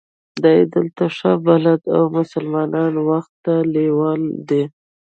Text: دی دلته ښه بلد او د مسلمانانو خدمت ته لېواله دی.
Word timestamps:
دی 0.43 0.59
دلته 0.73 1.03
ښه 1.17 1.31
بلد 1.45 1.81
او 1.95 2.03
د 2.09 2.13
مسلمانانو 2.17 2.99
خدمت 3.07 3.27
ته 3.43 3.53
لېواله 3.73 4.29
دی. 4.49 4.63